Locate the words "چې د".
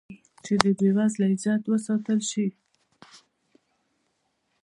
0.43-0.63